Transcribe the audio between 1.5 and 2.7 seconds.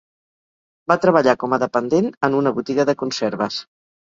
a dependent en una